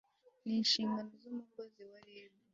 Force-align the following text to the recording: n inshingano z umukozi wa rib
n 0.45 0.47
inshingano 0.57 1.11
z 1.21 1.23
umukozi 1.31 1.81
wa 1.89 1.97
rib 2.05 2.31